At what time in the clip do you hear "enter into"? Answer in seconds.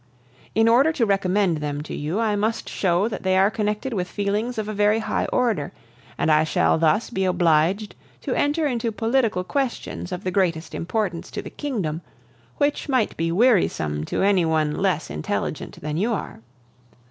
8.33-8.91